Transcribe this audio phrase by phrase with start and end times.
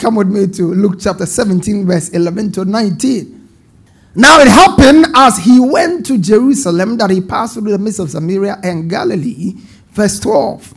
[0.00, 3.48] Come with me to Luke chapter 17, verse 11 to 19.
[4.14, 8.10] Now it happened as he went to Jerusalem that he passed through the midst of
[8.10, 9.56] Samaria and Galilee.
[9.90, 10.72] Verse 12.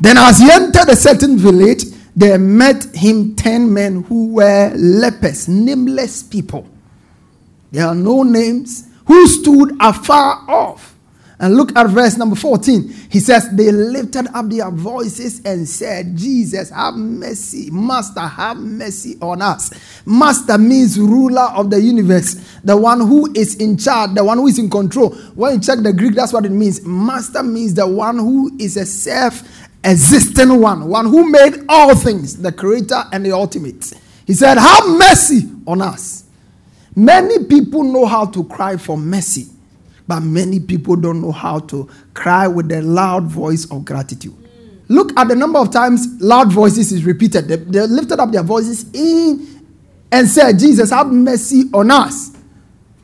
[0.00, 1.84] Then as he entered a certain village,
[2.16, 6.68] there met him ten men who were lepers, nameless people.
[7.70, 10.96] There are no names, who stood afar off
[11.40, 12.88] and look at verse number 14.
[13.10, 17.70] He says, They lifted up their voices and said, Jesus, have mercy.
[17.70, 19.72] Master, have mercy on us.
[20.04, 24.48] Master means ruler of the universe, the one who is in charge, the one who
[24.48, 25.10] is in control.
[25.34, 26.84] When you check the Greek, that's what it means.
[26.84, 29.42] Master means the one who is a self
[29.82, 33.94] existing one, one who made all things, the creator and the ultimate.
[34.26, 36.24] He said, Have mercy on us.
[36.94, 39.46] Many people know how to cry for mercy
[40.10, 44.34] but many people don't know how to cry with a loud voice of gratitude.
[44.88, 47.46] Look at the number of times loud voices is repeated.
[47.46, 49.64] They, they lifted up their voices in
[50.10, 52.32] and said, Jesus, have mercy on us.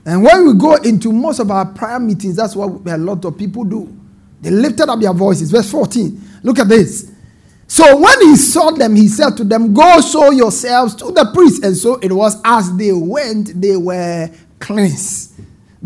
[0.04, 3.38] And when we go into most of our prayer meetings, that's what a lot of
[3.38, 3.97] people do.
[4.41, 5.53] They lifted up their voices.
[5.53, 6.20] Verse 14.
[6.42, 7.12] Look at this.
[7.69, 11.62] So when he saw them, he said to them, Go show yourselves to the priest.
[11.62, 14.28] And so it was as they went, they were
[14.59, 15.25] cleansed.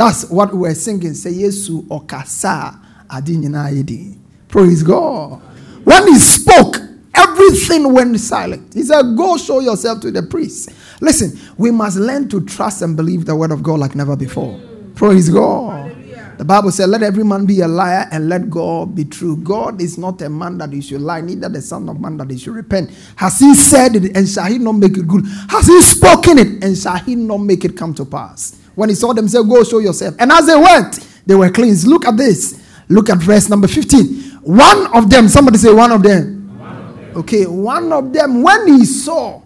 [0.01, 1.13] That's what we're singing.
[1.13, 2.75] Say Yesu okasa
[3.11, 4.17] adi
[4.49, 5.43] Praise God.
[5.85, 6.77] When he spoke,
[7.15, 8.73] everything went silent.
[8.73, 10.71] He said, Go show yourself to the priest.
[11.03, 14.59] Listen, we must learn to trust and believe the word of God like never before.
[14.95, 15.95] Praise God.
[16.39, 19.37] The Bible said, Let every man be a liar and let God be true.
[19.37, 22.31] God is not a man that he should lie, neither the Son of Man that
[22.31, 22.89] he should repent.
[23.17, 25.27] Has he said it and shall he not make it good?
[25.51, 28.60] Has he spoken it and shall he not make it come to pass?
[28.81, 30.15] When he saw them, say, Go show yourself.
[30.19, 31.87] And as they went, they were cleansed.
[31.87, 32.59] Look at this.
[32.89, 34.07] Look at verse number 15.
[34.41, 36.59] One of them, somebody say, One of them.
[36.59, 37.17] One of them.
[37.19, 39.43] Okay, one of them, when he saw,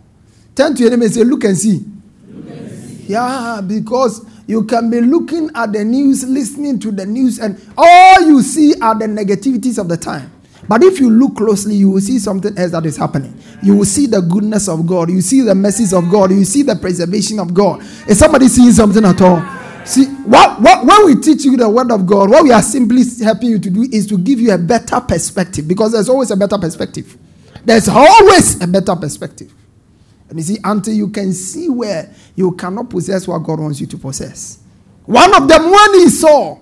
[0.54, 1.80] turn to your enemy and say, Look and see.
[2.28, 3.06] Look and see.
[3.08, 8.20] Yeah, because you can be looking at the news, listening to the news, and all
[8.20, 10.30] you see are the negativities of the time.
[10.68, 13.38] But if you look closely, you will see something else that is happening.
[13.62, 15.10] You will see the goodness of God.
[15.10, 16.30] You see the mercies of God.
[16.30, 17.82] You see the preservation of God.
[18.08, 19.42] Is somebody seeing something at all?
[19.84, 23.02] See, what, what, when we teach you the word of God, what we are simply
[23.22, 26.36] helping you to do is to give you a better perspective because there's always a
[26.36, 27.18] better perspective.
[27.64, 29.52] There's always a better perspective.
[30.30, 33.86] And you see, until you can see where you cannot possess what God wants you
[33.88, 34.58] to possess.
[35.04, 36.58] One of them, when he saw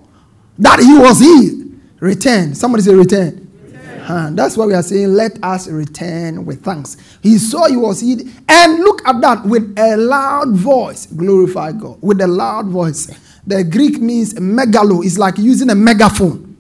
[0.58, 1.70] that he was healed,
[2.00, 2.56] returned.
[2.56, 3.41] Somebody say, return.
[4.08, 6.96] And that's why we are saying, let us return with thanks.
[7.22, 8.22] He saw he was healed.
[8.48, 11.06] And look at that with a loud voice.
[11.06, 11.98] Glorify God.
[12.00, 13.10] With a loud voice.
[13.46, 15.04] The Greek means megalo.
[15.04, 16.56] It's like using a megaphone.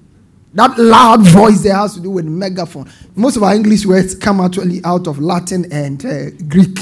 [0.54, 2.90] That loud voice there has to do with megaphone.
[3.16, 6.78] Most of our English words come actually out of Latin and uh, Greek.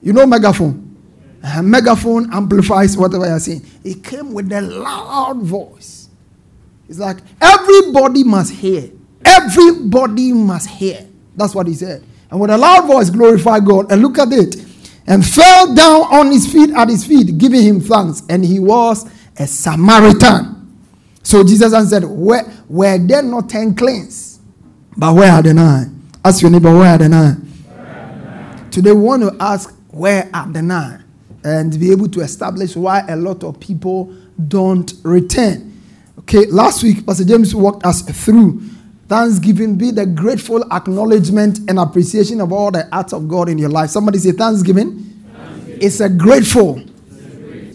[0.00, 0.96] You know megaphone?
[1.44, 3.66] A megaphone amplifies whatever you're saying.
[3.84, 6.08] It came with a loud voice.
[6.88, 8.90] It's like everybody must hear.
[9.24, 11.06] Everybody must hear.
[11.36, 12.04] That's what he said.
[12.30, 13.90] And with a loud voice, glorify God.
[13.90, 14.56] And look at it.
[15.06, 18.22] And fell down on his feet at his feet, giving him thanks.
[18.28, 20.58] And he was a Samaritan.
[21.22, 24.40] So Jesus answered, Where were there not ten cleansed?
[24.96, 26.02] But where are the nine?
[26.24, 27.48] Ask your neighbor, where are the nine?
[28.70, 31.04] Today we want to ask, where are the nine?
[31.44, 34.14] And be able to establish why a lot of people
[34.48, 35.80] don't return.
[36.20, 38.62] Okay, last week, Pastor James walked us through
[39.12, 43.68] Thanksgiving be the grateful acknowledgement and appreciation of all the acts of God in your
[43.68, 43.90] life.
[43.90, 45.00] Somebody say Thanksgiving.
[45.34, 45.78] Thanksgiving.
[45.82, 46.80] It's a grateful,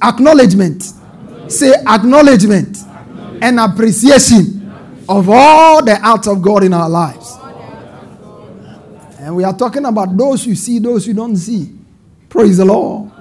[0.01, 0.81] acknowledgement.
[0.81, 1.51] acknowledgement.
[1.51, 3.43] Say acknowledgement, acknowledgement.
[3.43, 4.73] and appreciation
[5.07, 7.37] of all the acts of God in our lives.
[9.19, 11.71] And we are talking about those you see, those you don't see.
[12.29, 13.11] Praise the Lord.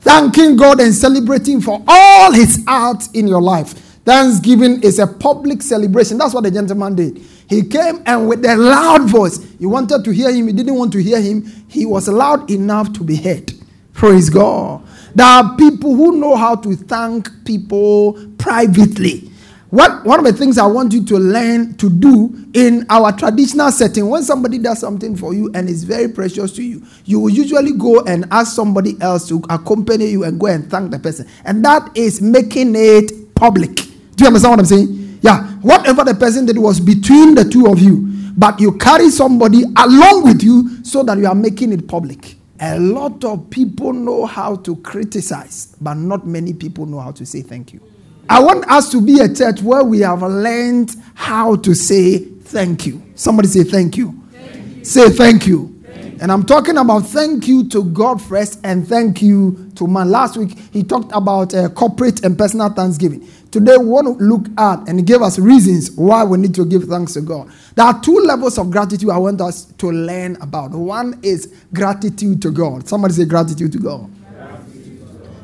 [0.00, 3.87] Thanking God and celebrating for all his art in your life.
[4.08, 6.16] Thanksgiving is a public celebration.
[6.16, 7.18] That's what the gentleman did.
[7.46, 10.92] He came and with a loud voice, you wanted to hear him, you didn't want
[10.92, 11.44] to hear him.
[11.68, 13.52] He was loud enough to be heard.
[13.92, 14.82] Praise God.
[15.14, 19.30] There are people who know how to thank people privately.
[19.68, 23.70] What, one of the things I want you to learn to do in our traditional
[23.70, 27.28] setting, when somebody does something for you and is very precious to you, you will
[27.28, 31.28] usually go and ask somebody else to accompany you and go and thank the person.
[31.44, 33.87] And that is making it public.
[34.18, 35.18] Do you understand what I'm saying?
[35.22, 35.44] Yeah.
[35.62, 40.24] Whatever the person did was between the two of you, but you carry somebody along
[40.24, 42.34] with you so that you are making it public.
[42.60, 47.24] A lot of people know how to criticize, but not many people know how to
[47.24, 47.80] say thank you.
[48.28, 52.86] I want us to be a church where we have learned how to say thank
[52.86, 53.00] you.
[53.14, 54.20] Somebody say thank you.
[54.32, 54.84] Thank you.
[54.84, 55.78] Say thank you.
[55.84, 56.18] thank you.
[56.20, 60.10] And I'm talking about thank you to God first and thank you to man.
[60.10, 63.26] Last week he talked about uh, corporate and personal thanksgiving.
[63.50, 66.84] Today we want to look at and give us reasons why we need to give
[66.84, 67.50] thanks to God.
[67.76, 70.72] There are two levels of gratitude I want us to learn about.
[70.72, 72.86] One is gratitude to God.
[72.88, 74.10] Somebody say gratitude to God.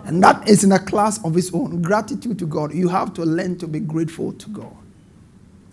[0.05, 1.81] And that is in a class of its own.
[1.83, 2.75] Gratitude to God.
[2.75, 4.77] You have to learn to be grateful to God.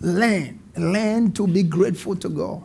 [0.00, 0.58] Learn.
[0.76, 2.62] Learn to be grateful to God.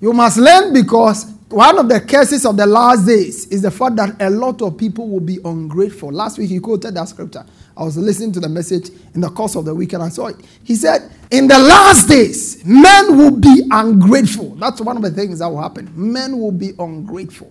[0.00, 3.96] You must learn because one of the curses of the last days is the fact
[3.96, 6.10] that a lot of people will be ungrateful.
[6.12, 7.46] Last week he quoted that scripture.
[7.76, 10.26] I was listening to the message in the course of the week and I saw
[10.28, 10.36] it.
[10.64, 14.54] He said, In the last days, men will be ungrateful.
[14.56, 15.90] That's one of the things that will happen.
[15.94, 17.50] Men will be ungrateful.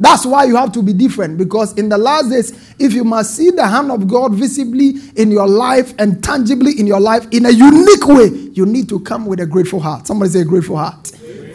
[0.00, 3.34] That's why you have to be different because in the last days, if you must
[3.34, 7.46] see the hand of God visibly in your life and tangibly in your life in
[7.46, 10.06] a unique way, you need to come with a grateful heart.
[10.06, 11.12] Somebody say, grateful heart.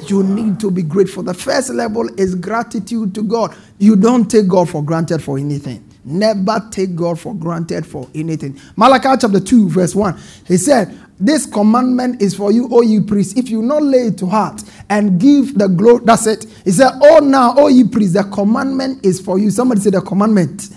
[0.09, 1.23] You need to be grateful.
[1.23, 3.55] The first level is gratitude to God.
[3.79, 5.89] You don't take God for granted for anything.
[6.05, 8.59] Never take God for granted for anything.
[8.75, 10.19] Malachi chapter 2, verse 1.
[10.47, 14.17] He said, this commandment is for you, O ye priests, if you not lay it
[14.17, 16.03] to heart and give the glory.
[16.03, 16.45] That's it.
[16.65, 19.49] He said, Oh, now, O ye priests, the commandment is for you.
[19.49, 20.69] Somebody say the commandment.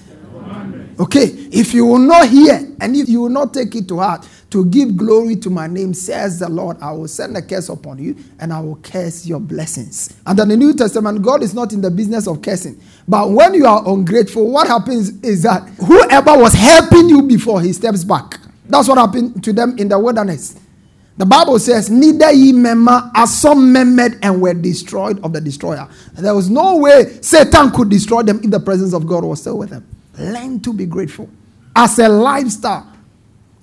[0.98, 4.26] Okay, if you will not hear and if you will not take it to heart
[4.50, 7.98] to give glory to my name, says the Lord, I will send a curse upon
[7.98, 10.14] you and I will curse your blessings.
[10.24, 12.80] And in the New Testament, God is not in the business of cursing.
[13.08, 17.72] But when you are ungrateful, what happens is that whoever was helping you before, he
[17.72, 18.38] steps back.
[18.68, 20.58] That's what happened to them in the wilderness.
[21.18, 25.88] The Bible says, Neither ye member as some murmured and were destroyed of the destroyer.
[26.12, 29.58] There was no way Satan could destroy them if the presence of God was still
[29.58, 29.86] with them.
[30.18, 31.28] Learn to be grateful.
[31.74, 32.86] As a lifestyle,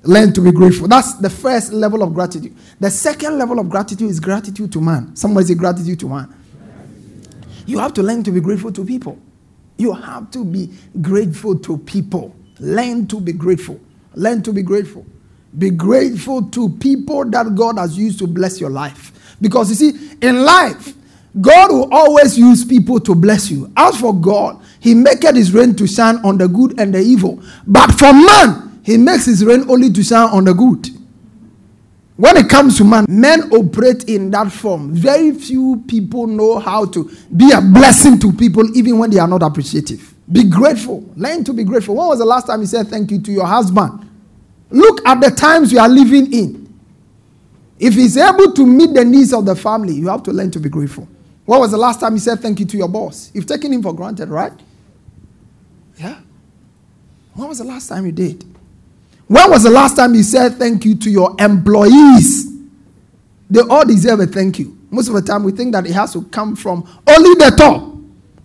[0.03, 0.87] learn to be grateful.
[0.87, 2.55] That's the first level of gratitude.
[2.79, 5.15] The second level of gratitude is gratitude to man.
[5.15, 6.33] Somebody say gratitude to man.
[7.65, 9.17] You have to learn to be grateful to people.
[9.77, 10.69] You have to be
[11.01, 12.35] grateful to people.
[12.59, 13.79] Learn to be grateful.
[14.15, 15.05] Learn to be grateful.
[15.57, 19.37] Be grateful to people that God has used to bless your life.
[19.41, 20.93] Because you see, in life,
[21.41, 23.71] God will always use people to bless you.
[23.75, 27.41] As for God, He maketh His rain to shine on the good and the evil.
[27.65, 30.89] But for man, He makes His rain only to shine on the good.
[32.15, 34.93] When it comes to man, men operate in that form.
[34.93, 39.27] Very few people know how to be a blessing to people even when they are
[39.27, 40.13] not appreciative.
[40.31, 41.03] Be grateful.
[41.15, 41.95] Learn to be grateful.
[41.95, 44.07] When was the last time you said thank you to your husband?
[44.69, 46.63] Look at the times you are living in.
[47.79, 50.59] If he's able to meet the needs of the family, you have to learn to
[50.59, 51.07] be grateful.
[51.45, 53.31] When was the last time you said thank you to your boss?
[53.33, 54.53] You've taken him for granted, right?
[55.97, 56.19] Yeah.
[57.33, 58.45] When was the last time you did?
[59.33, 62.55] When was the last time you said thank you to your employees?
[63.49, 64.77] They all deserve a thank you.
[64.91, 67.95] Most of the time, we think that it has to come from only the top.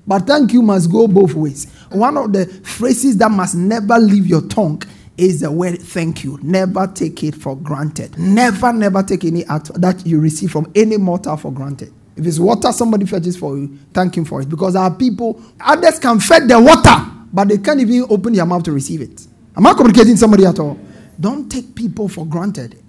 [0.07, 1.71] But thank you must go both ways.
[1.91, 4.83] One of the phrases that must never leave your tongue
[5.19, 6.39] is the word thank you.
[6.41, 8.19] Never take it for granted.
[8.19, 11.93] Never, never take any act that you receive from any mortal for granted.
[12.17, 14.49] If it's water somebody fetches for you, thank him for it.
[14.49, 18.63] Because our people, others can fetch the water, but they can't even open their mouth
[18.63, 19.27] to receive it.
[19.59, 20.79] Am I communicating somebody at all?
[21.19, 22.81] Don't take people for granted.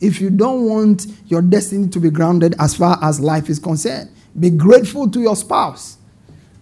[0.00, 4.10] If you don't want your destiny to be grounded as far as life is concerned,
[4.38, 5.98] be grateful to your spouse.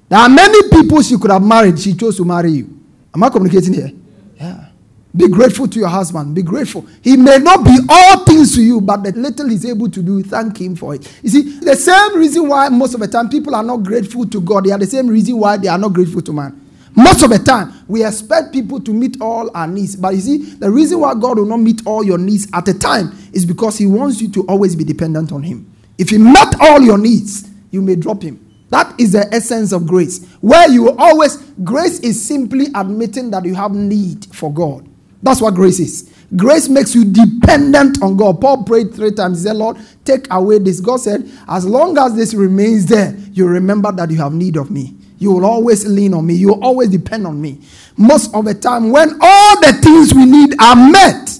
[0.08, 2.80] There are many people she could have married, she chose to marry you.
[3.14, 3.92] Am I communicating here?
[4.40, 4.70] Yeah.
[5.16, 6.34] Be grateful to your husband.
[6.34, 6.84] Be grateful.
[7.02, 10.22] He may not be all things to you, but the little he's able to do,
[10.24, 11.20] thank him for it.
[11.22, 14.40] You see, the same reason why most of the time people are not grateful to
[14.40, 16.60] God, they are the same reason why they are not grateful to man.
[16.96, 19.96] Most of the time, we expect people to meet all our needs.
[19.96, 22.78] But you see, the reason why God will not meet all your needs at a
[22.78, 25.70] time is because He wants you to always be dependent on Him.
[25.98, 28.40] If He met all your needs, you may drop him.
[28.70, 30.24] That is the essence of grace.
[30.40, 34.88] Where you always, grace is simply admitting that you have need for God.
[35.22, 36.10] That's what grace is.
[36.36, 38.40] Grace makes you dependent on God.
[38.40, 39.38] Paul prayed three times.
[39.42, 40.80] He said, Lord, take away this.
[40.80, 44.70] God said, as long as this remains there, you remember that you have need of
[44.70, 44.94] me.
[45.18, 46.34] You will always lean on me.
[46.34, 47.60] You will always depend on me.
[47.96, 51.30] Most of the time, when all the things we need are met,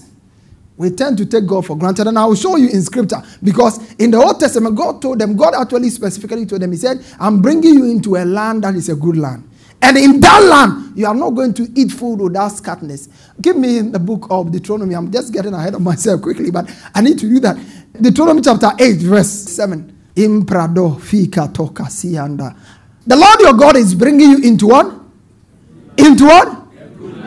[0.76, 2.06] we tend to take God for granted.
[2.06, 5.36] And I will show you in scripture because in the Old Testament, God told them,
[5.36, 8.88] God actually specifically told them, He said, I'm bringing you into a land that is
[8.88, 9.48] a good land.
[9.82, 13.08] And in that land, you are not going to eat food without scarceness.
[13.40, 14.94] Give me the book of Deuteronomy.
[14.94, 17.58] I'm just getting ahead of myself quickly, but I need to do that.
[18.00, 19.90] Deuteronomy chapter 8, verse 7.
[20.16, 22.56] Imprado fika toka sianda.
[23.06, 24.86] The Lord your God is bringing you into what?
[25.98, 26.64] Into what?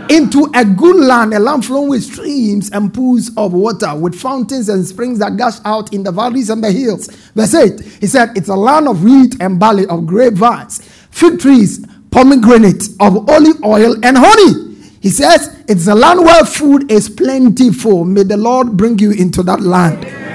[0.10, 4.70] into a good land, a land flowing with streams and pools of water, with fountains
[4.70, 7.08] and springs that gush out in the valleys and the hills.
[7.36, 10.82] Verse 8, he said, It's a land of wheat and barley, of grapevines,
[11.12, 14.76] fig trees, pomegranates, of olive oil and honey.
[15.02, 18.06] He says, It's a land where food is plentiful.
[18.06, 20.27] May the Lord bring you into that land.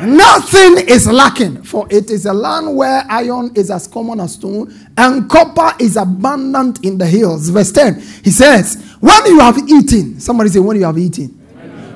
[0.00, 4.72] Nothing is lacking, for it is a land where iron is as common as stone,
[4.96, 7.48] and copper is abundant in the hills.
[7.48, 11.28] Verse 10, he says, When you have eaten, somebody say, When you have eaten.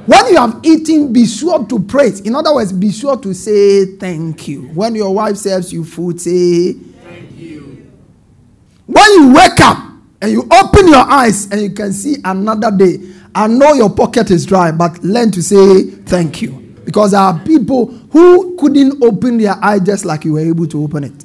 [0.06, 2.20] When you have eaten, be sure to praise.
[2.22, 4.62] In other words, be sure to say thank you.
[4.70, 7.88] When your wife serves you food, say thank you.
[8.86, 9.78] When you wake up
[10.20, 12.98] and you open your eyes and you can see another day,
[13.32, 16.61] I know your pocket is dry, but learn to say thank you.
[16.84, 20.82] Because there are people who couldn't open their eye just like you were able to
[20.82, 21.24] open it.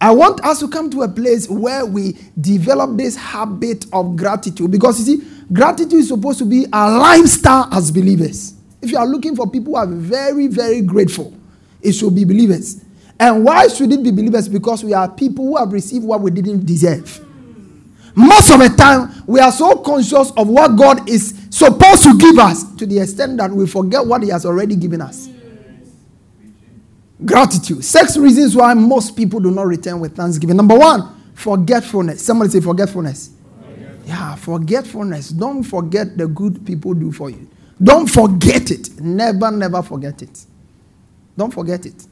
[0.00, 4.72] I want us to come to a place where we develop this habit of gratitude
[4.72, 8.54] because you see, gratitude is supposed to be a lifestyle as believers.
[8.80, 11.32] If you are looking for people who are very, very grateful,
[11.80, 12.84] it should be believers.
[13.20, 14.48] And why should it be believers?
[14.48, 17.24] Because we are people who have received what we didn't deserve.
[18.16, 22.38] Most of the time, we are so conscious of what God is supposed to give
[22.38, 25.28] us to the extent that we forget what He has already given us.
[27.24, 27.84] Gratitude.
[27.84, 30.56] Six reasons why most people do not return with thanksgiving.
[30.56, 32.24] Number one, forgetfulness.
[32.24, 33.30] Somebody say forgetfulness.
[33.60, 34.08] forgetfulness.
[34.08, 35.28] Yeah, forgetfulness.
[35.28, 37.48] Don't forget the good people do for you.
[37.80, 38.98] Don't forget it.
[39.00, 40.46] Never, never forget it.
[41.36, 42.06] Don't forget it.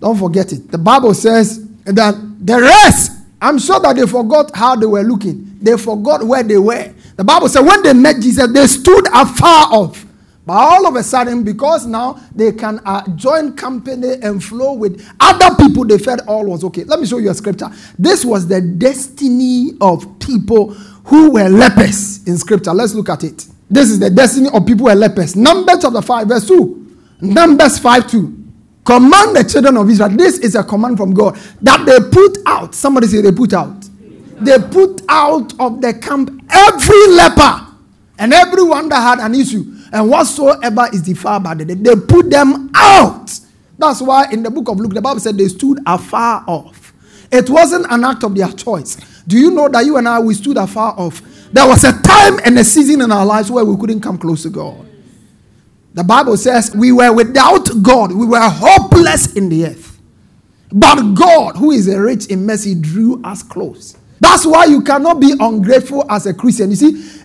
[0.00, 0.70] Don't forget it.
[0.70, 5.58] The Bible says that the rest I'm sure that they forgot how they were looking.
[5.60, 6.92] They forgot where they were.
[7.16, 10.04] The Bible said when they met Jesus, they stood afar off.
[10.46, 15.04] But all of a sudden, because now they can uh, join company and flow with
[15.18, 16.84] other people, they felt all was okay.
[16.84, 17.68] Let me show you a scripture.
[17.98, 20.72] This was the destiny of people
[21.06, 22.72] who were lepers in scripture.
[22.72, 23.44] Let's look at it.
[23.68, 25.34] This is the destiny of people who were lepers.
[25.34, 26.96] Numbers chapter 5, verse 2.
[27.22, 28.44] Numbers 5 2.
[28.84, 30.10] Command the children of Israel.
[30.10, 32.72] This is a command from God that they put out.
[32.72, 33.85] Somebody say they put out.
[34.40, 37.66] They put out of the camp every leper
[38.18, 41.82] and everyone that had an issue and whatsoever is defiled by the dead.
[41.84, 43.30] They put them out.
[43.78, 46.92] That's why in the book of Luke, the Bible said they stood afar off.
[47.30, 48.96] It wasn't an act of their choice.
[49.26, 51.20] Do you know that you and I, we stood afar off?
[51.52, 54.42] There was a time and a season in our lives where we couldn't come close
[54.42, 54.86] to God.
[55.94, 59.98] The Bible says we were without God, we were hopeless in the earth.
[60.70, 63.96] But God, who is rich in mercy, drew us close.
[64.20, 66.70] That's why you cannot be ungrateful as a Christian.
[66.70, 67.22] You see,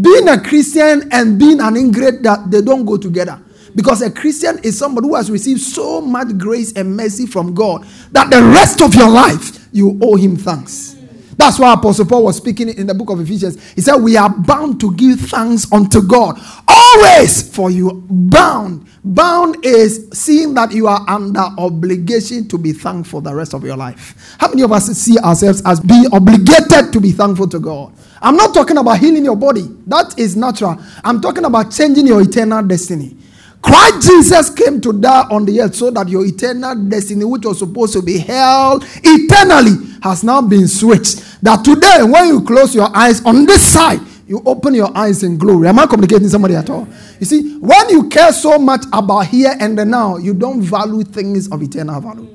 [0.00, 3.40] being a Christian and being an ingrate that they don't go together.
[3.74, 7.86] Because a Christian is somebody who has received so much grace and mercy from God
[8.12, 10.96] that the rest of your life you owe him thanks.
[11.40, 13.72] That's why Apostle Paul was speaking in the book of Ephesians.
[13.72, 18.04] He said, We are bound to give thanks unto God always for you.
[18.10, 18.86] Bound.
[19.02, 23.74] Bound is seeing that you are under obligation to be thankful the rest of your
[23.78, 24.36] life.
[24.38, 27.94] How many of us see ourselves as being obligated to be thankful to God?
[28.20, 30.78] I'm not talking about healing your body, that is natural.
[31.02, 33.16] I'm talking about changing your eternal destiny.
[33.62, 37.58] Christ Jesus came to die on the earth so that your eternal destiny, which was
[37.58, 41.42] supposed to be held eternally, has now been switched.
[41.42, 45.36] That today, when you close your eyes on this side, you open your eyes in
[45.36, 45.68] glory.
[45.68, 46.86] Am I communicating somebody at all?
[47.18, 51.50] You see, when you care so much about here and now, you don't value things
[51.50, 52.28] of eternal value.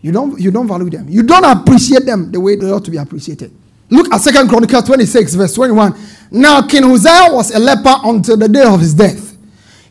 [0.00, 1.08] You don't, you don't value them.
[1.08, 3.52] You don't appreciate them the way they ought to be appreciated.
[3.90, 5.94] Look at Second Chronicles 26, verse 21.
[6.30, 9.25] Now King Uzziah was a leper until the day of his death.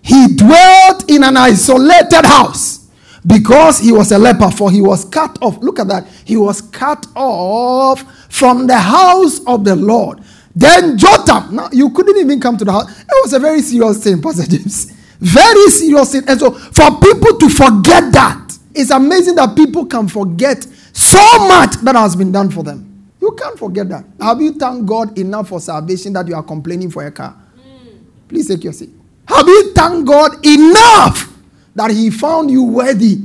[0.05, 2.87] He dwelt in an isolated house
[3.25, 5.57] because he was a leper, for he was cut off.
[5.57, 6.07] Look at that.
[6.23, 10.21] He was cut off from the house of the Lord.
[10.55, 13.01] Then Jotham, now you couldn't even come to the house.
[13.01, 14.91] It was a very serious thing, Pastor James.
[15.19, 16.23] Very serious thing.
[16.27, 18.45] And so for people to forget that,
[18.75, 23.09] It's amazing that people can forget so much that has been done for them.
[23.21, 24.05] You can't forget that.
[24.19, 27.35] Have you thanked God enough for salvation that you are complaining for a car?
[27.57, 27.99] Mm.
[28.27, 28.89] Please take your seat.
[29.27, 31.31] Have you thanked God enough
[31.75, 33.17] that He found you worthy?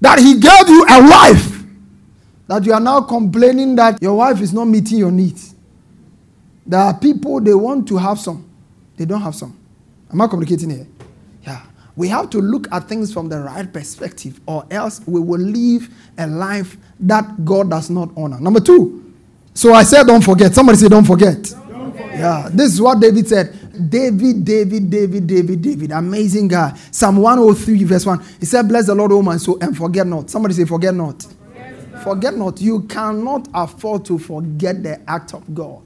[0.00, 1.62] That He gave you a wife?
[2.46, 5.54] That you are now complaining that your wife is not meeting your needs?
[6.66, 8.48] There are people, they want to have some,
[8.96, 9.56] they don't have some.
[10.10, 10.86] Am I communicating here?
[11.46, 11.62] Yeah.
[11.96, 15.88] We have to look at things from the right perspective, or else we will live
[16.18, 18.40] a life that God does not honor.
[18.40, 19.12] Number two,
[19.54, 20.52] so I said, don't forget.
[20.54, 21.42] Somebody say, don't forget.
[21.42, 22.18] Don't forget.
[22.18, 23.56] Yeah, this is what David said.
[23.88, 26.76] David, David, David, David, David, amazing guy.
[26.90, 28.24] Psalm 103, verse 1.
[28.40, 30.30] He said, Bless the Lord, O my soul, and forget not.
[30.30, 31.22] Somebody say, Forget not.
[31.22, 32.02] Forget not.
[32.02, 32.60] Forget not.
[32.60, 35.82] You cannot afford to forget the act of God.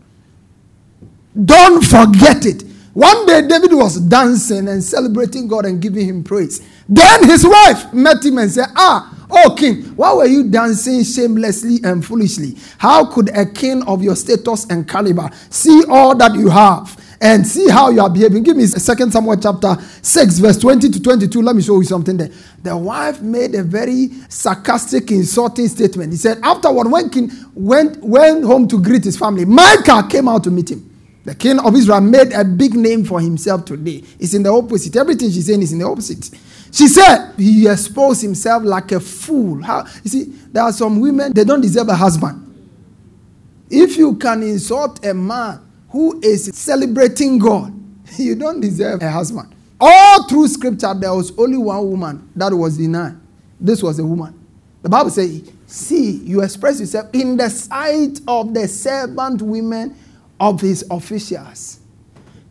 [1.45, 2.65] Don't forget it.
[2.95, 6.61] One day, David was dancing and celebrating God and giving him praise.
[6.89, 11.79] Then his wife met him and said, Ah, oh king, why were you dancing shamelessly
[11.85, 12.57] and foolishly?
[12.79, 16.97] How could a king of your status and caliber see all that you have?
[17.21, 18.45] And see how you are behaving.
[18.45, 21.43] Give me Second Samuel chapter 6, verse 20 to 22.
[21.43, 22.31] Let me show you something there.
[22.63, 26.13] The wife made a very sarcastic, insulting statement.
[26.13, 30.45] He said, Afterward, when King went, went home to greet his family, Michal came out
[30.45, 30.89] to meet him.
[31.25, 34.03] The king of Israel made a big name for himself today.
[34.19, 34.97] It's in the opposite.
[34.97, 36.31] Everything she's saying is in the opposite.
[36.73, 39.63] She said he exposed himself like a fool.
[39.63, 42.45] How you see, there are some women, they don't deserve a husband.
[43.69, 47.73] If you can insult a man who is celebrating God,
[48.17, 49.55] you don't deserve a husband.
[49.81, 53.17] All through scripture, there was only one woman that was denied.
[53.61, 54.35] This was a woman.
[54.83, 59.95] The Bible says, See, you express yourself in the sight of the servant women
[60.41, 61.81] of his officials.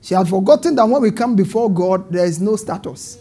[0.01, 3.15] She had forgotten that when we come before God, there is no status.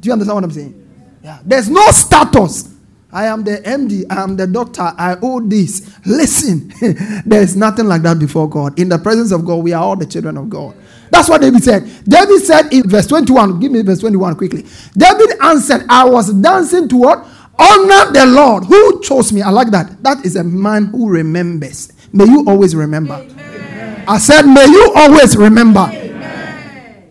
[0.00, 1.18] Do you understand what I'm saying?
[1.22, 1.40] Yeah.
[1.44, 2.74] There's no status.
[3.10, 5.90] I am the MD, I am the doctor, I owe this.
[6.04, 6.72] Listen,
[7.26, 8.78] there's nothing like that before God.
[8.78, 10.76] In the presence of God, we are all the children of God.
[11.10, 11.84] That's what David said.
[12.04, 14.66] David said in verse 21, give me verse 21 quickly.
[14.94, 17.20] David answered, I was dancing toward?
[17.58, 19.42] Honor the Lord who chose me.
[19.42, 20.02] I like that.
[20.02, 21.92] That is a man who remembers.
[22.12, 23.14] May you always remember.
[23.14, 24.04] Amen.
[24.06, 25.80] I said, May you always remember.
[25.80, 27.10] Amen.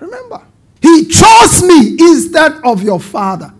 [0.00, 0.42] Remember.
[0.80, 3.52] He chose me instead of your father.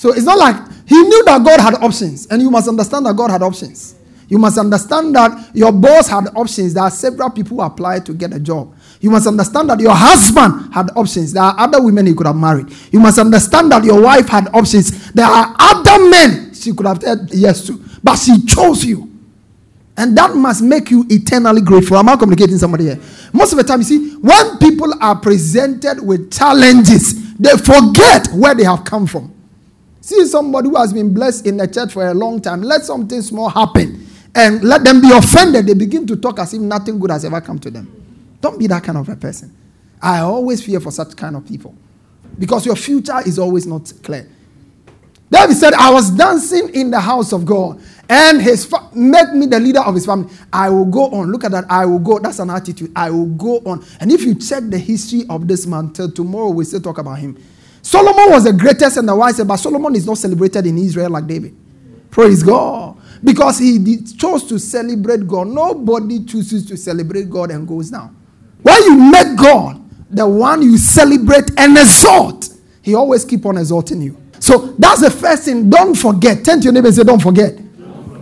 [0.00, 3.14] So it's not like he knew that God had options, and you must understand that
[3.14, 3.96] God had options.
[4.28, 6.72] You must understand that your boss had options.
[6.72, 8.74] There are several people who applied to get a job.
[9.02, 11.34] You must understand that your husband had options.
[11.34, 12.68] There are other women he could have married.
[12.90, 15.12] You must understand that your wife had options.
[15.12, 19.06] There are other men she could have said yes to, but she chose you.
[19.98, 21.98] And that must make you eternally grateful.
[21.98, 22.98] Am I communicating somebody here?
[23.34, 28.54] Most of the time, you see, when people are presented with challenges, they forget where
[28.54, 29.34] they have come from.
[30.10, 33.22] See somebody who has been blessed in the church for a long time, let something
[33.22, 35.68] small happen and let them be offended.
[35.68, 38.36] They begin to talk as if nothing good has ever come to them.
[38.40, 39.56] Don't be that kind of a person.
[40.02, 41.76] I always fear for such kind of people
[42.40, 44.28] because your future is always not clear.
[45.30, 49.60] David said, I was dancing in the house of God and his fa- me the
[49.60, 50.28] leader of his family.
[50.52, 51.30] I will go on.
[51.30, 51.66] Look at that.
[51.70, 52.18] I will go.
[52.18, 52.90] That's an attitude.
[52.96, 53.84] I will go on.
[54.00, 57.20] And if you check the history of this man till tomorrow, we still talk about
[57.20, 57.40] him.
[57.82, 61.26] Solomon was the greatest and the wisest, but Solomon is not celebrated in Israel like
[61.26, 61.56] David.
[62.10, 62.96] Praise God.
[63.22, 65.48] Because he chose to celebrate God.
[65.48, 68.16] Nobody chooses to celebrate God and goes down.
[68.62, 72.48] When you make God the one you celebrate and exalt,
[72.82, 74.16] he always keep on exalting you.
[74.40, 75.68] So that's the first thing.
[75.68, 76.44] Don't forget.
[76.44, 77.58] Turn to your neighbor and say, Don't forget.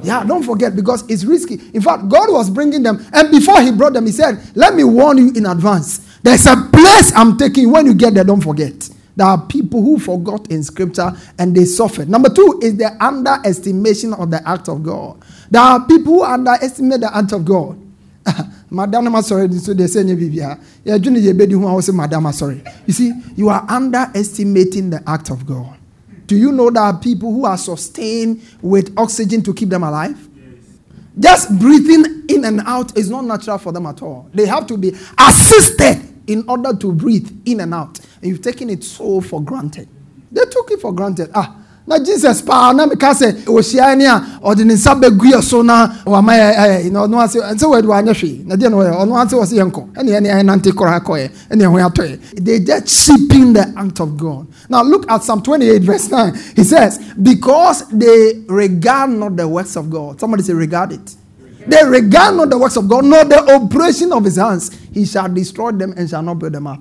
[0.03, 1.55] Yeah, don't forget because it's risky.
[1.75, 4.85] In fact, God was bringing them, and before He brought them, He said, Let me
[4.85, 5.99] warn you in advance.
[6.23, 7.71] There's a place I'm taking.
[7.71, 8.91] When you get there, don't forget.
[9.19, 12.09] There are people who forgot in scripture and they suffered.
[12.09, 15.21] Number two is the underestimation of the act of God.
[15.51, 17.77] There are people who underestimate the act of God.
[18.71, 20.63] Madam, sorry, so they say, Madam,
[22.33, 22.63] sorry.
[22.87, 25.77] You see, you are underestimating the act of God.
[26.29, 30.29] Do you know there are people who are sustained with oxygen to keep them alive?
[30.37, 30.63] Yes.
[31.19, 34.31] Just breathing in and out is not natural for them at all.
[34.33, 37.99] They have to be assisted in order to breathe in and out.
[38.23, 39.89] And you've taken it so for granted.
[40.31, 41.31] They took it for granted.
[41.35, 45.43] Ah, na jesus paa na meka sɛ wɔhyia ne a ɔde ne nsa bɛgu yɛ
[45.43, 48.93] so na wama yɛ na ɔno ase sɛ wɔde wanyɛ hwee na deɛ na ɔyɛ
[49.03, 52.87] ɔno ase wɔ sɛ yɛnkɔ ɛne ɛne ɛnante kɔrɔ akɔyɛ ɛne ɛho atɔyɛ they just
[52.89, 57.89] cheaping the act of god now look at psalm 28 verse 9 he says because
[57.89, 61.15] they regard not the works of god somebody say regard it
[61.69, 65.29] they regard not the works of god nor the operation of his hands he shall
[65.29, 66.81] destroy them and shall not build them up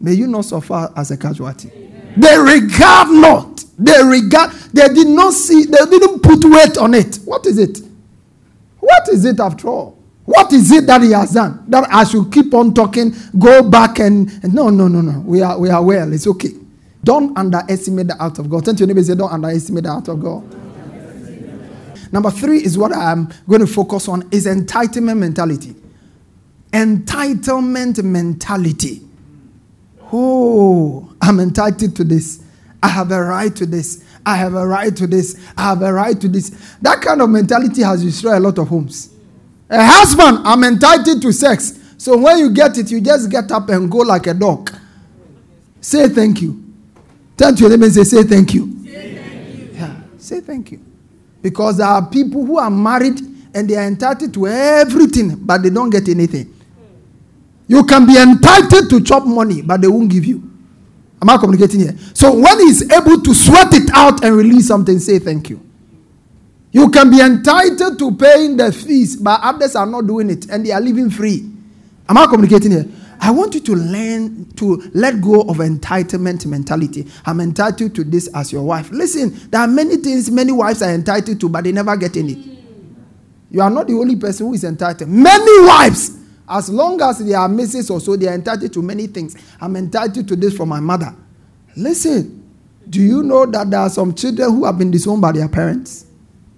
[0.00, 1.70] may you not suffer as a casualty
[2.16, 7.16] they regard not They regard, they did not see, they didn't put weight on it.
[7.24, 7.78] What is it?
[8.80, 9.98] What is it after all?
[10.24, 11.64] What is it that he has done?
[11.68, 15.20] That I should keep on talking, go back and, and no, no, no, no.
[15.20, 16.12] We are we are well.
[16.12, 16.50] It's okay.
[17.04, 18.64] Don't underestimate the act of God.
[18.64, 20.57] To your neighbor say, Don't underestimate the act of God.
[22.12, 25.74] Number three is what I'm going to focus on is entitlement mentality.
[26.72, 29.02] Entitlement mentality.
[30.12, 32.42] Oh, I'm entitled to this.
[32.82, 34.04] I have a right to this.
[34.24, 35.42] I have a right to this.
[35.56, 36.50] I have a right to this.
[36.82, 39.14] That kind of mentality has destroyed a lot of homes.
[39.70, 41.78] A husband, I'm entitled to sex.
[41.98, 44.70] So when you get it, you just get up and go like a dog.
[45.80, 46.64] Say thank you.
[47.36, 48.84] Turn to your neighbor and say, say thank you.
[48.84, 49.70] Say thank you.
[49.74, 50.87] Yeah, say thank you.
[51.42, 53.20] Because there are people who are married
[53.54, 56.54] and they are entitled to everything, but they don't get anything.
[57.66, 60.42] You can be entitled to chop money, but they won't give you.
[61.20, 61.96] Am I communicating here?
[62.14, 65.60] So when he's able to sweat it out and release something, say thank you.
[66.70, 70.64] You can be entitled to paying the fees, but others are not doing it and
[70.64, 71.50] they are living free.
[72.08, 72.86] Am I communicating here?
[73.20, 77.06] I want you to learn to let go of entitlement mentality.
[77.26, 78.90] I'm entitled to this as your wife.
[78.90, 82.38] Listen, there are many things many wives are entitled to, but they never get it.
[83.50, 85.08] You are not the only person who is entitled.
[85.10, 89.06] Many wives, as long as they are misses or so, they are entitled to many
[89.06, 89.36] things.
[89.60, 91.14] I'm entitled to this from my mother.
[91.76, 92.46] Listen,
[92.88, 96.06] do you know that there are some children who have been disowned by their parents?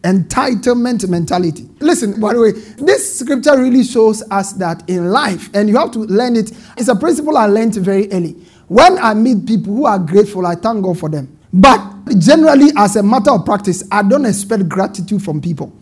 [0.03, 1.69] Entitlement mentality.
[1.81, 5.91] Listen, by the way, this scripture really shows us that in life, and you have
[5.93, 6.53] to learn it.
[6.77, 8.33] It's a principle I learned very early.
[8.69, 11.37] When I meet people who are grateful, I thank God for them.
[11.53, 15.73] But generally, as a matter of practice, I don't expect gratitude from people.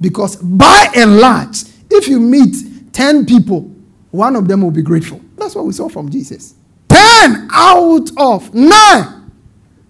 [0.00, 3.70] Because by and large, if you meet 10 people,
[4.10, 5.20] one of them will be grateful.
[5.36, 6.54] That's what we saw from Jesus.
[6.88, 9.25] 10 out of 9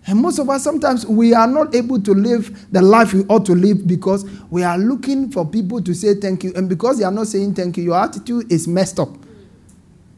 [0.07, 3.45] and most of us, sometimes we are not able to live the life we ought
[3.47, 6.53] to live because we are looking for people to say thank you.
[6.55, 9.09] And because they are not saying thank you, your attitude is messed up.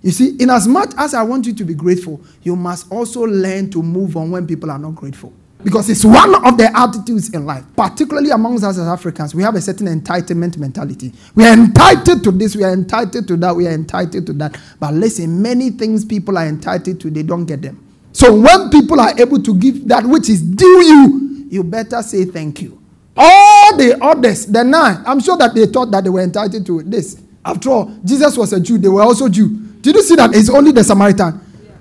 [0.02, 3.22] You see, in as much as I want you to be grateful, you must also
[3.22, 5.32] learn to move on when people are not grateful.
[5.64, 9.34] Because it's one of the attitudes in life, particularly amongst us as Africans.
[9.34, 11.12] We have a certain entitlement mentality.
[11.34, 14.56] We are entitled to this, we are entitled to that, we are entitled to that.
[14.78, 17.87] But listen, many things people are entitled to, they don't get them.
[18.18, 22.24] So when people are able to give that which is due you, you better say
[22.24, 22.82] thank you.
[23.16, 26.82] All the others, the nine, I'm sure that they thought that they were entitled to
[26.82, 27.22] this.
[27.44, 29.50] After all, Jesus was a Jew, they were also Jew.
[29.82, 30.34] Did you see that?
[30.34, 31.40] It's only the Samaritan.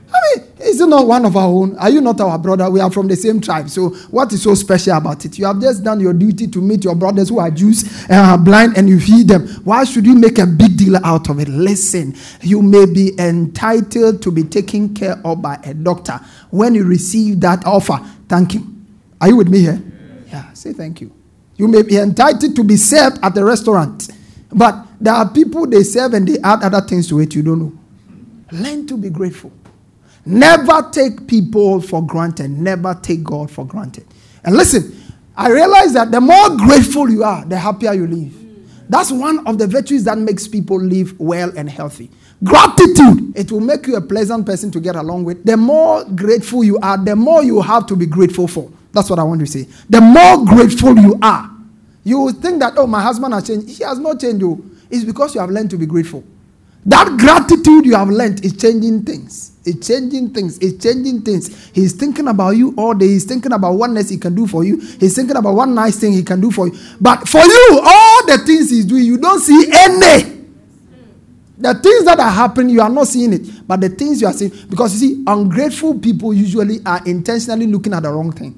[0.10, 1.78] I mean, is it not one of our own?
[1.78, 2.70] Are you not our brother?
[2.70, 3.70] We are from the same tribe.
[3.70, 5.38] So, what is so special about it?
[5.38, 8.38] You have just done your duty to meet your brothers who are Jews and are
[8.38, 9.48] blind and you feed them.
[9.66, 11.50] Why should you make a big deal out of it?
[11.50, 16.20] Listen, you may be entitled to be taken care of by a doctor.
[16.52, 18.88] When you receive that offer, thank him.
[19.20, 19.82] Are you with me here?
[20.28, 21.14] Yeah, say thank you.
[21.58, 24.10] You may be entitled to be served at the restaurant,
[24.52, 27.60] but there are people they serve and they add other things to it you don't
[27.60, 27.74] know.
[28.52, 29.52] Learn to be grateful.
[30.28, 32.52] Never take people for granted.
[32.52, 34.06] Never take God for granted.
[34.44, 34.94] And listen,
[35.36, 38.34] I realize that the more grateful you are, the happier you live.
[38.90, 42.10] That's one of the virtues that makes people live well and healthy.
[42.44, 45.44] Gratitude, it will make you a pleasant person to get along with.
[45.44, 48.72] The more grateful you are, the more you have to be grateful for.
[48.92, 49.68] That's what I want to say.
[49.90, 51.50] The more grateful you are,
[52.04, 53.78] you will think that, oh, my husband has changed.
[53.78, 54.72] He has not changed you.
[54.90, 56.24] It's because you have learned to be grateful.
[56.88, 59.52] That gratitude you have learned is changing things.
[59.66, 60.58] It's changing things.
[60.60, 61.70] It's changing things.
[61.72, 63.08] He's thinking about you all day.
[63.08, 64.78] He's thinking about what next he can do for you.
[64.78, 66.80] He's thinking about one nice thing he can do for you.
[67.02, 70.38] But for you, all the things he's doing, you don't see any.
[71.58, 73.68] The things that are happening, you are not seeing it.
[73.68, 77.94] But the things you are seeing, because you see, ungrateful people usually are intentionally looking
[77.94, 78.58] at the wrong thing.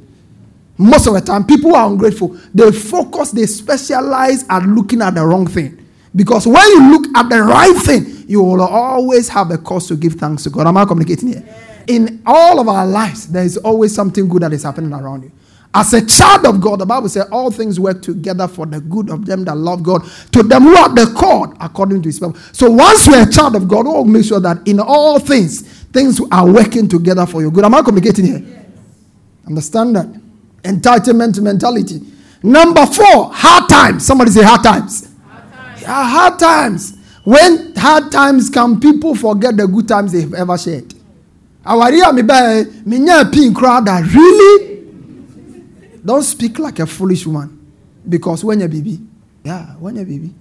[0.78, 2.38] Most of the time, people are ungrateful.
[2.54, 5.79] They focus, they specialize at looking at the wrong thing.
[6.16, 9.96] Because when you look at the right thing, you will always have a cause to
[9.96, 10.68] give thanks to God.
[10.68, 11.56] Am I communicating here?
[11.88, 15.32] In all of our lives, there is always something good that is happening around you.
[15.74, 19.12] As a child of God, the Bible says all things work together for the good
[19.12, 22.34] of them that love God, to them who are the called according to his will.
[22.54, 26.20] So once you're a child of God, we'll make sure that in all things, things
[26.32, 27.66] are working together for your good.
[27.66, 28.40] Am I communicating here?
[28.40, 28.66] Yes.
[29.46, 30.08] Understand that?
[30.64, 32.02] Entitlement mentality.
[32.42, 34.06] Number four, hard times.
[34.06, 35.09] Somebody say hard times.
[35.86, 36.96] Hard times.
[37.24, 40.94] When hard times come, people forget the good times they've ever shared.
[41.66, 44.80] Awaria mi bẹ́ẹ̀ pin crowd that really
[46.04, 47.60] don't speak like a foolish woman
[48.08, 49.00] because when you baby,
[49.44, 50.34] yeah, when you baby,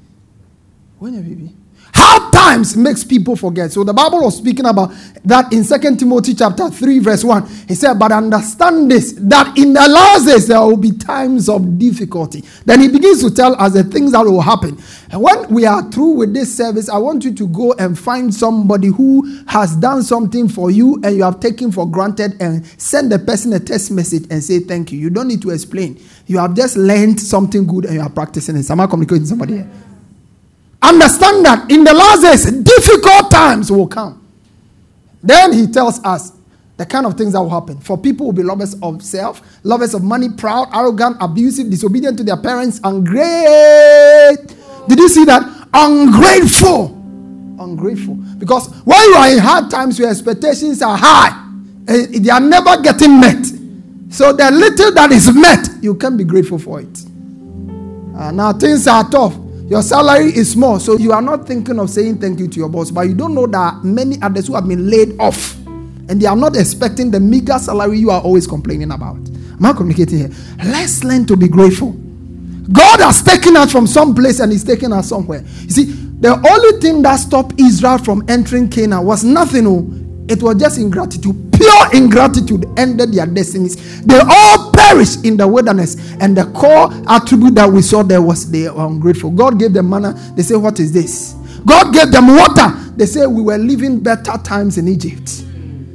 [0.99, 1.55] when you baby.
[1.95, 3.73] Hard times makes people forget.
[3.73, 4.93] So the Bible was speaking about
[5.25, 7.47] that in Second Timothy chapter 3, verse 1.
[7.67, 11.79] He said, But understand this, that in the last days there will be times of
[11.79, 12.45] difficulty.
[12.65, 14.79] Then he begins to tell us the things that will happen.
[15.11, 18.33] And when we are through with this service, I want you to go and find
[18.33, 23.11] somebody who has done something for you and you have taken for granted and send
[23.11, 24.99] the person a text message and say thank you.
[24.99, 26.01] You don't need to explain.
[26.27, 28.71] You have just learned something good and you are practicing it.
[28.71, 29.71] I communicating somebody here?
[30.81, 34.27] Understand that in the last days, difficult times will come.
[35.23, 36.33] Then he tells us
[36.77, 37.79] the kind of things that will happen.
[37.81, 42.25] For people will be lovers of self, lovers of money, proud, arrogant, abusive, disobedient to
[42.25, 44.57] their parents, ungrateful.
[44.87, 45.43] Did you see that?
[45.75, 46.95] Ungrateful.
[47.59, 48.15] Ungrateful.
[48.39, 51.31] Because when you are in hard times, your expectations are high.
[51.89, 53.45] And they are never getting met.
[54.11, 57.05] So the little that is met, you can be grateful for it.
[58.17, 59.35] Uh, now things are tough.
[59.69, 62.71] Your salary is small, so you are not thinking of saying thank you to your
[62.71, 65.57] boss, but you don't know that many others who have been laid off
[66.09, 69.17] and they are not expecting the meager salary you are always complaining about.
[69.17, 70.31] Am I communicating here?
[70.65, 71.93] Let's learn to be grateful.
[72.73, 75.41] God has taken us from some place and He's taken us somewhere.
[75.65, 79.67] You see, the only thing that stopped Israel from entering Canaan was nothing.
[79.67, 79.87] Oh,
[80.29, 81.53] it was just ingratitude.
[81.53, 84.03] Pure ingratitude ended their destinies.
[84.05, 84.58] They all
[84.89, 85.97] perished in the wilderness.
[86.21, 89.31] And the core attribute that we saw there was they were ungrateful.
[89.31, 90.13] God gave them manna.
[90.35, 91.35] They say, What is this?
[91.67, 92.71] God gave them water.
[92.97, 95.45] They say, We were living better times in Egypt.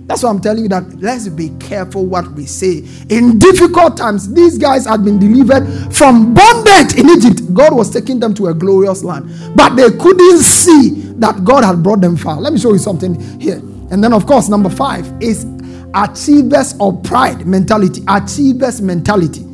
[0.06, 2.84] That's why I'm telling you that let's be careful what we say.
[3.10, 7.54] In difficult times, these guys had been delivered from bondage in Egypt.
[7.54, 11.82] God was taking them to a glorious land, but they couldn't see that God had
[11.82, 12.40] brought them far.
[12.42, 13.62] Let me show you something here.
[13.92, 15.46] And then, of course, number five is
[15.94, 18.04] achievers of pride mentality.
[18.08, 19.46] Achievers mentality.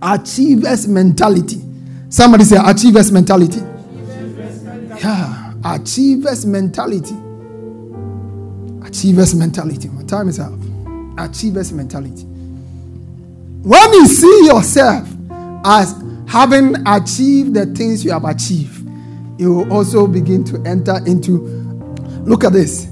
[0.00, 1.62] Achievers mentality.
[2.08, 3.60] Somebody say achievers mentality.
[5.02, 7.14] Yeah, achievers mentality.
[8.86, 9.88] Achievers mentality.
[9.88, 10.52] My time is up.
[11.18, 12.22] Achievers mentality.
[12.22, 15.08] When you see yourself
[15.64, 15.94] as
[16.26, 18.88] having achieved the things you have achieved,
[19.38, 21.38] you will also begin to enter into.
[22.24, 22.88] Look at this.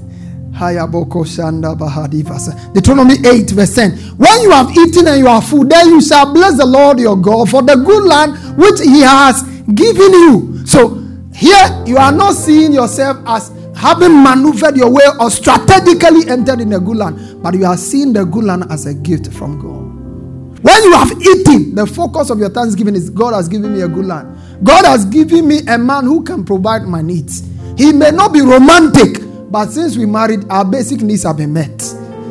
[2.73, 3.91] Deuteronomy 8, verse 10.
[4.17, 7.17] When you have eaten and you are full, then you shall bless the Lord your
[7.17, 9.43] God for the good land which he has
[9.75, 10.67] given you.
[10.67, 11.03] So
[11.35, 16.73] here you are not seeing yourself as having maneuvered your way or strategically entered in
[16.73, 20.63] a good land, but you are seeing the good land as a gift from God.
[20.63, 23.89] When you have eaten, the focus of your thanksgiving is God has given me a
[23.89, 24.65] good land.
[24.65, 27.43] God has given me a man who can provide my needs.
[27.77, 31.83] He may not be romantic, but since we married, our basic needs have been met.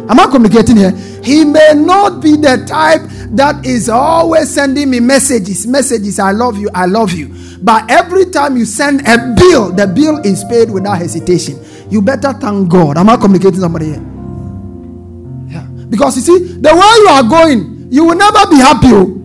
[0.07, 0.91] Am I communicating here?
[1.23, 3.01] He may not be the type
[3.35, 7.33] that is always sending me messages, messages, I love you, I love you.
[7.61, 11.59] But every time you send a bill, the bill is paid without hesitation.
[11.89, 12.97] You better thank God.
[12.97, 14.03] Am I communicating somebody here?
[15.47, 15.65] Yeah.
[15.89, 18.89] Because you see, the way you are going, you will never be happy.
[18.91, 19.21] Oh.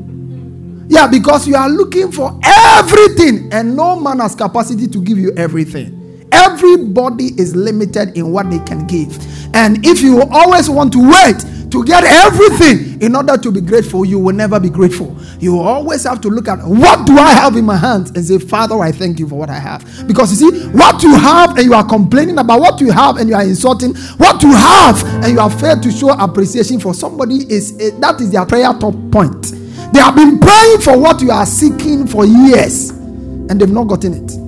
[0.89, 5.33] Yeah, because you are looking for everything, and no man has capacity to give you
[5.37, 6.00] everything.
[6.33, 9.19] Everybody is limited in what they can give.
[9.55, 14.05] And if you always want to wait to get everything in order to be grateful,
[14.05, 15.17] you will never be grateful.
[15.39, 18.39] You always have to look at what do I have in my hands and say,
[18.39, 19.85] Father, I thank you for what I have.
[20.07, 23.29] Because you see, what you have and you are complaining about, what you have and
[23.29, 27.51] you are insulting, what you have and you have failed to show appreciation for somebody
[27.53, 29.53] is eh, that is their prayer top point.
[29.93, 34.15] They have been praying for what you are seeking for years and they've not gotten
[34.15, 34.40] it.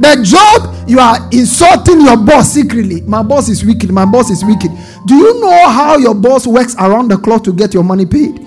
[0.00, 3.02] The job you are insulting your boss secretly.
[3.02, 3.92] My boss is wicked.
[3.92, 4.70] My boss is wicked.
[5.06, 8.40] Do you know how your boss works around the clock to get your money paid?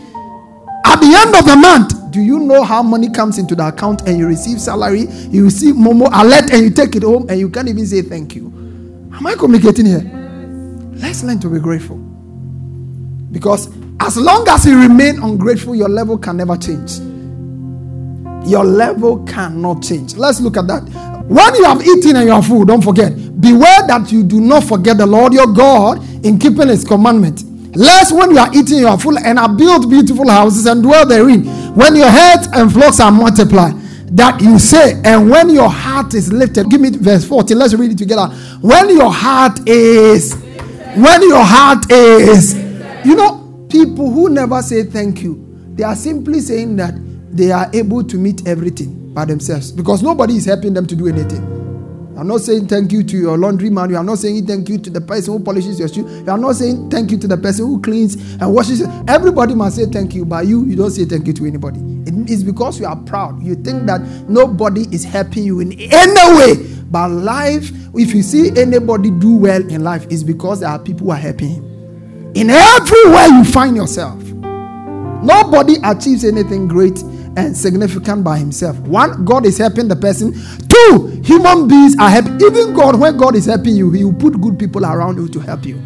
[0.84, 4.08] At the end of the month, do you know how money comes into the account
[4.08, 7.50] and you receive salary, you receive Momo alert and you take it home and you
[7.50, 8.48] can't even say thank you?
[9.14, 10.02] Am I communicating here?
[10.96, 11.98] Let's learn to be grateful.
[13.32, 16.98] Because as long as you remain ungrateful, your level can never change.
[18.48, 20.16] Your level cannot change.
[20.16, 21.13] Let's look at that.
[21.28, 24.66] When you have eaten and you are full, don't forget, beware that you do not
[24.66, 27.44] forget the Lord your God in keeping his commandment.
[27.76, 31.08] Lest when you are eating, you are full and are built beautiful houses and dwell
[31.08, 31.46] therein.
[31.76, 33.74] When your herds and flocks are multiplied,
[34.16, 37.92] that you say, and when your heart is lifted, give me verse 40, let's read
[37.92, 38.28] it together.
[38.62, 42.54] When your heart is, when your heart is,
[43.06, 45.40] you know, people who never say thank you,
[45.74, 46.94] they are simply saying that
[47.36, 51.08] they are able to meet everything by themselves because nobody is helping them to do
[51.08, 51.64] anything.
[52.18, 53.90] I'm not saying thank you to your laundry man.
[53.90, 56.08] You are not saying thank you to the person who polishes your shoe.
[56.08, 58.84] You are not saying thank you to the person who cleans and washes.
[59.08, 61.80] Everybody must say thank you, but you, you don't say thank you to anybody.
[62.06, 63.42] It is because you are proud.
[63.42, 66.68] You think that nobody is helping you in any way.
[66.92, 71.08] But life, if you see anybody do well in life, is because there are people
[71.08, 72.32] who are helping him.
[72.36, 77.02] In everywhere you find yourself, nobody achieves anything great
[77.36, 78.78] and significant by himself.
[78.80, 80.34] One, God is helping the person.
[80.70, 82.36] Two, human beings are helping.
[82.36, 85.40] Even God, when God is helping you, He will put good people around you to
[85.40, 85.82] help you.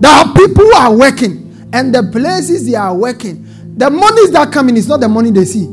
[0.00, 4.52] There are people who are working, and the places they are working, the monies that
[4.52, 5.66] come in is not the money they see,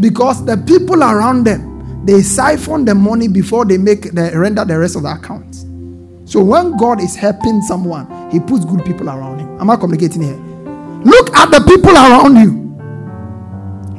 [0.00, 1.72] because the people around them
[2.04, 5.60] they siphon the money before they make the render the rest of the accounts.
[6.24, 9.60] So when God is helping someone, He puts good people around him.
[9.60, 10.36] Am I communicating here?
[11.04, 12.61] Look at the people around you.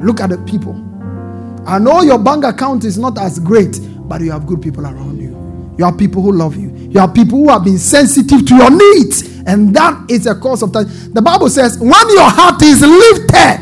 [0.04, 0.74] Look at the people.
[1.66, 5.18] I know your bank account is not as great, but you have good people around
[5.18, 5.74] you.
[5.78, 6.70] You have people who love you.
[6.76, 9.22] You have people who have been sensitive to your needs.
[9.46, 10.86] And that is a cause of time.
[11.12, 13.60] The Bible says, when your heart is lifted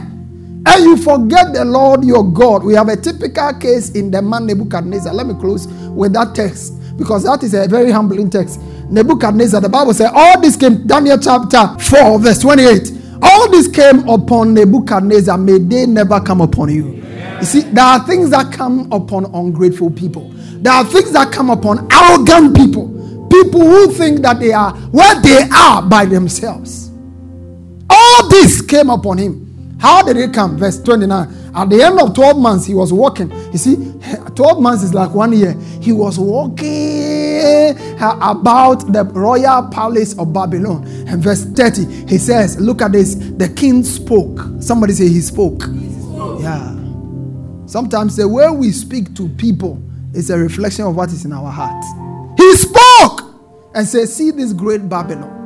[0.67, 4.47] and you forget the Lord your God, we have a typical case in the man
[4.47, 5.15] Nebuchadnezzar.
[5.15, 8.61] Let me close with that text because that is a very humbling text.
[8.91, 13.02] Nebuchadnezzar, the Bible says, all this came, Daniel chapter 4, verse 28.
[13.23, 17.03] All this came upon Nebuchadnezzar, may they never come upon you.
[17.39, 20.31] You see, there are things that come upon ungrateful people.
[20.63, 22.89] There are things that come upon arrogant people.
[23.31, 26.91] People who think that they are where they are by themselves.
[27.89, 29.42] All this came upon him.
[29.83, 30.57] How did it come?
[30.57, 31.53] Verse 29.
[31.55, 33.31] At the end of 12 months, he was walking.
[33.51, 33.75] You see,
[34.37, 35.55] 12 months is like one year.
[35.81, 40.85] He was walking about the royal palace of Babylon.
[41.09, 43.17] And verse 30, he says, Look at this.
[43.17, 44.41] The king spoke.
[44.63, 45.65] Somebody say he spoke.
[46.41, 46.79] Yeah.
[47.67, 49.83] Sometimes the way we speak to people
[50.15, 51.85] is a reflection of what is in our heart.
[52.39, 53.23] He spoke
[53.75, 55.41] and said, See this great Babylon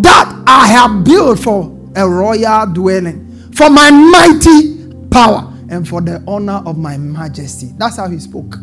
[0.00, 6.22] that I have built for a royal dwelling, for my mighty power and for the
[6.26, 7.72] honor of my majesty.
[7.78, 8.56] That's how he spoke.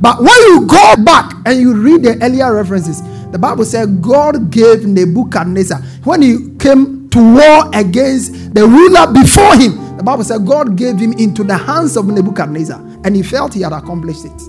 [0.00, 4.50] But when you go back and you read the earlier references, the Bible said God
[4.50, 10.44] gave Nebuchadnezzar, when he came to war against the ruler before him, the Bible said
[10.46, 14.42] God gave him into the hands of Nebuchadnezzar and he felt he had accomplished it.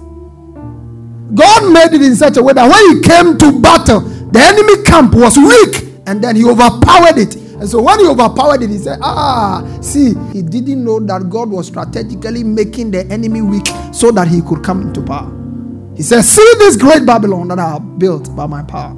[1.36, 4.84] God made it in such a way that when he came to battle, the enemy
[4.84, 8.78] camp was weak and then he overpowered it and so when he overpowered it, he
[8.80, 14.12] said, Ah, see, he didn't know that God was strategically making the enemy weak so
[14.12, 15.32] that he could come into power.
[15.96, 18.96] He says, See this great Babylon that I have built by my power.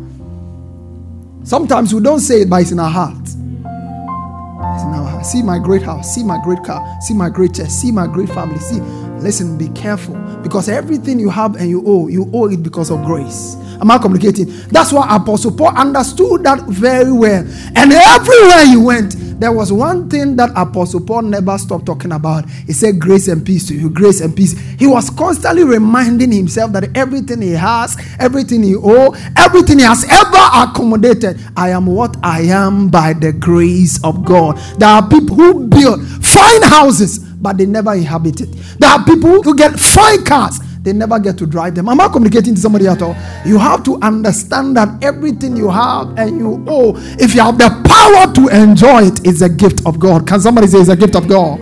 [1.44, 3.18] Sometimes we don't say it, but it's in our heart.
[3.22, 5.26] It's in our heart.
[5.26, 8.30] See my great house, see my great car, see my great church, see my great
[8.30, 8.60] family.
[8.60, 8.80] See,
[9.22, 13.04] listen, be careful because everything you have and you owe, you owe it because of
[13.06, 13.56] grace.
[13.80, 14.48] Am I complicating?
[14.70, 17.44] That's why Apostle Paul understood that very well.
[17.76, 22.50] And everywhere he went, there was one thing that Apostle Paul never stopped talking about.
[22.50, 24.58] He said, Grace and peace to you, grace and peace.
[24.80, 30.04] He was constantly reminding himself that everything he has, everything he owes, everything he has
[30.12, 34.58] ever accommodated, I am what I am by the grace of God.
[34.80, 38.52] There are people who build fine houses, but they never inhabit it.
[38.80, 41.90] There are people who get fine cars, they never get to drive them.
[41.90, 43.16] Am I communicating to somebody at all?
[43.46, 47.70] You have to understand that everything you have and you owe, if you have the
[47.86, 50.28] power to enjoy it, is a gift of God.
[50.28, 51.60] Can somebody say it's a gift of God?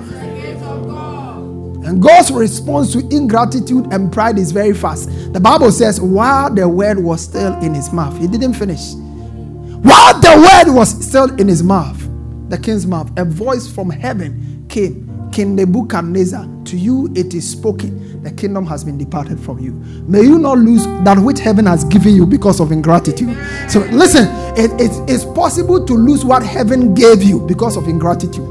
[1.86, 5.08] And God's response to ingratitude and pride is very fast.
[5.34, 8.94] The Bible says, while the word was still in his mouth, he didn't finish.
[8.94, 12.02] While the word was still in his mouth,
[12.50, 15.05] the king's mouth, a voice from heaven came
[15.36, 19.74] King Nebuchadnezzar, to you it is spoken, the kingdom has been departed from you.
[20.08, 23.38] May you not lose that which heaven has given you because of ingratitude.
[23.70, 28.48] So, listen, it, it, it's possible to lose what heaven gave you because of ingratitude.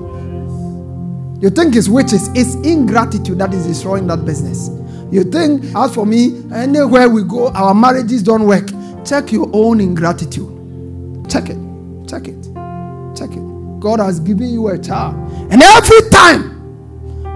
[1.40, 4.68] You think it's witches, it's ingratitude that is destroying that business.
[5.11, 8.68] You think, as for me, anywhere we go, our marriages don't work.
[9.07, 10.51] Check your own ingratitude.
[11.31, 11.59] Check it.
[12.09, 12.44] Check it.
[13.16, 13.81] Check it.
[13.81, 15.14] God has given you a child.
[15.51, 16.54] And every time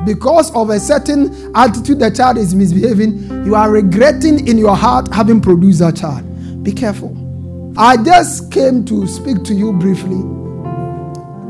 [0.04, 5.12] because of a certain attitude the child is misbehaving, you are regretting in your heart
[5.12, 6.24] having produced that child.
[6.62, 7.16] Be careful.
[7.76, 10.18] I just came to speak to you briefly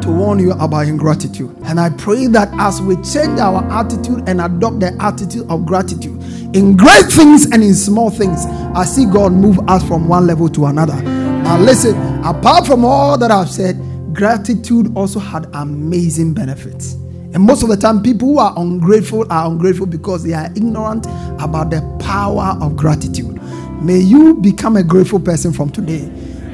[0.02, 1.54] to warn you about ingratitude.
[1.64, 6.22] And I pray that as we change our attitude and adopt the attitude of gratitude
[6.54, 10.48] in great things and in small things, I see God move us from one level
[10.50, 11.00] to another.
[11.02, 13.76] Now, listen, apart from all that I've said,
[14.12, 16.96] gratitude also had amazing benefits.
[17.34, 21.06] And most of the time, people who are ungrateful are ungrateful because they are ignorant
[21.40, 23.40] about the power of gratitude.
[23.82, 26.10] May you become a grateful person from today.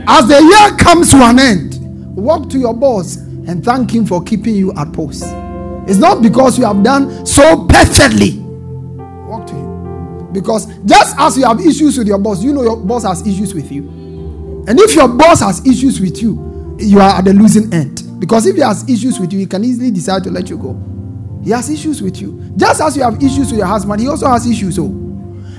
[0.07, 1.79] As the year comes to an end,
[2.17, 5.23] walk to your boss and thank him for keeping you at post.
[5.87, 8.39] It's not because you have done so perfectly.
[9.29, 10.33] Walk to him.
[10.33, 13.55] Because just as you have issues with your boss, you know your boss has issues
[13.55, 13.85] with you.
[14.67, 17.94] And if your boss has issues with you, you are at the losing end.
[18.25, 20.83] Because if he has issues with you, he can easily decide to let you go.
[21.45, 22.41] He has issues with you.
[22.57, 24.77] Just as you have issues with your husband, he also has issues.
[24.77, 24.85] So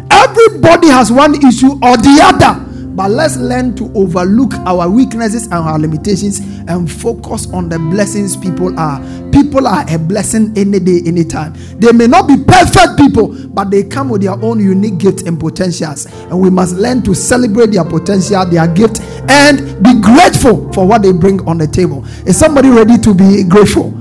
[0.10, 2.65] everybody has one issue or the other.
[2.96, 8.38] But let's learn to overlook our weaknesses and our limitations and focus on the blessings
[8.38, 9.00] people are.
[9.32, 11.54] People are a blessing any day, anytime.
[11.78, 15.38] They may not be perfect people, but they come with their own unique gifts and
[15.38, 16.06] potentials.
[16.06, 21.02] And we must learn to celebrate their potential, their gift, and be grateful for what
[21.02, 22.06] they bring on the table.
[22.26, 23.92] Is somebody ready to be grateful?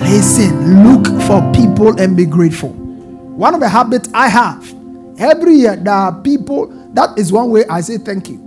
[0.00, 2.70] Listen, look for people and be grateful.
[2.70, 4.72] One of the habits I have
[5.18, 8.42] every year, there are people that is one way I say thank you.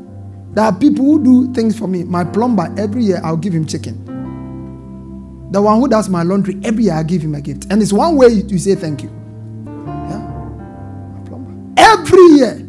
[0.54, 2.04] There are people who do things for me.
[2.04, 4.06] My plumber, every year I'll give him chicken.
[5.52, 7.68] The one who does my laundry, every year I give him a gift.
[7.70, 9.10] And it's one way to say thank you.
[9.66, 11.22] Yeah?
[11.26, 11.74] Plumber.
[11.78, 12.66] Every year.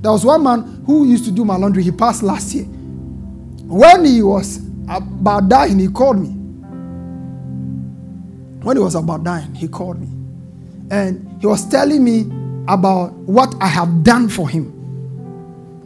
[0.00, 1.82] There was one man who used to do my laundry.
[1.82, 2.64] He passed last year.
[2.64, 6.28] When he was about dying, he called me.
[8.62, 10.06] When he was about dying, he called me.
[10.90, 12.26] And he was telling me
[12.68, 14.78] about what I have done for him.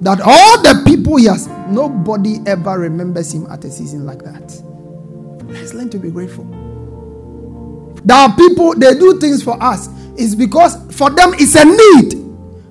[0.00, 4.62] That all the people he has, nobody ever remembers him at a season like that.
[5.46, 6.44] Let's learn to be grateful.
[8.04, 9.88] There are people, they do things for us.
[10.16, 12.22] It's because for them it's a need.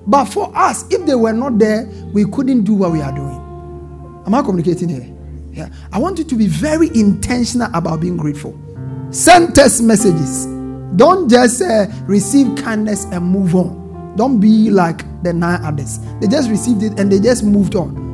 [0.06, 4.22] But for us, if they were not there, we couldn't do what we are doing.
[4.24, 5.12] Am I communicating here?
[5.52, 5.68] Yeah.
[5.92, 8.58] I want you to be very intentional about being grateful.
[9.10, 10.46] Send text messages.
[10.96, 13.85] Don't just uh, receive kindness and move on.
[14.16, 15.98] Don't be like the nine others.
[16.20, 18.04] They just received it and they just moved on.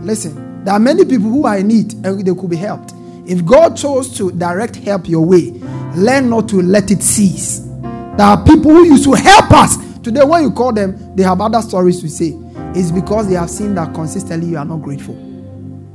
[0.00, 2.92] Listen, there are many people who are in need and they could be helped.
[3.26, 5.50] If God chose to direct help your way,
[5.96, 7.60] learn not to let it cease.
[7.80, 9.76] There are people who used to help us.
[10.00, 12.38] Today, when you call them, they have other stories to say.
[12.74, 15.16] It's because they have seen that consistently you are not grateful.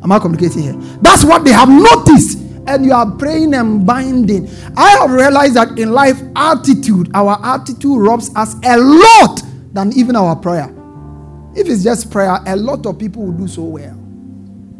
[0.03, 0.75] Am I communicating here?
[1.01, 2.39] That's what they have noticed
[2.69, 4.47] and you are praying and binding.
[4.77, 9.41] I have realized that in life, attitude, our attitude robs us a lot
[9.73, 10.73] than even our prayer.
[11.55, 13.91] If it's just prayer, a lot of people will do so well.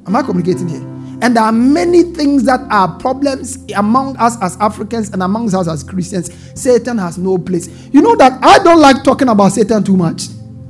[0.07, 0.81] Am I communicating here?
[1.21, 5.67] And there are many things that are problems among us as Africans and amongst us
[5.67, 6.31] as Christians.
[6.59, 7.67] Satan has no place.
[7.91, 10.27] You know that I don't like talking about Satan too much.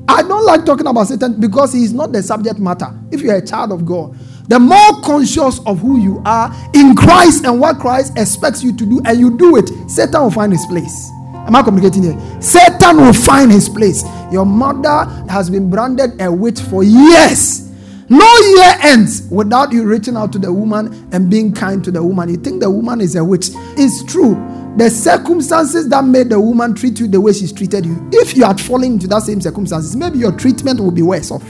[0.08, 2.92] I don't like talking about Satan because he is not the subject matter.
[3.12, 4.18] If you're a child of God,
[4.50, 8.86] the more conscious of who you are in Christ and what Christ expects you to
[8.86, 11.12] do, and you do it, Satan will find his place.
[11.34, 12.42] Am I communicating here?
[12.42, 14.04] Satan will find his place.
[14.32, 17.72] Your mother has been branded a witch for years.
[18.10, 18.26] No
[18.56, 22.30] year ends without you reaching out to the woman and being kind to the woman.
[22.30, 23.50] You think the woman is a witch.
[23.78, 24.34] It's true.
[24.78, 28.46] The circumstances that made the woman treat you the way she's treated you, if you
[28.46, 31.44] had fallen into that same circumstances, maybe your treatment will be worse off.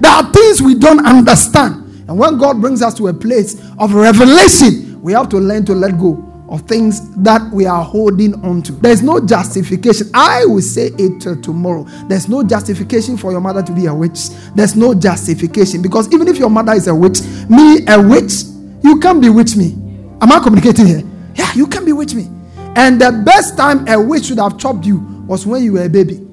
[0.00, 1.86] There are things we don't understand.
[2.08, 5.74] And when God brings us to a place of revelation, we have to learn to
[5.74, 8.72] let go of things that we are holding on to.
[8.72, 10.10] There's no justification.
[10.14, 11.84] I will say it till tomorrow.
[12.08, 14.30] There's no justification for your mother to be a witch.
[14.54, 18.44] There's no justification because even if your mother is a witch, me a witch,
[18.82, 19.72] you can't bewitch me.
[20.20, 21.02] Am I communicating here?
[21.34, 22.28] Yeah, you can bewitch me.
[22.76, 25.88] And the best time a witch should have chopped you was when you were a
[25.88, 26.24] baby.